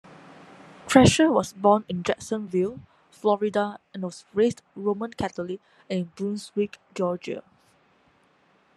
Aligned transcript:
Trasher 0.87 1.31
was 1.31 1.53
born 1.53 1.85
in 1.87 2.01
Jacksonville, 2.01 2.79
Florida 3.11 3.77
and 3.93 4.01
was 4.01 4.25
raised 4.33 4.63
Roman 4.75 5.13
Catholic 5.13 5.61
in 5.89 6.05
Brunswick, 6.15 6.79
Georgia. 6.95 7.43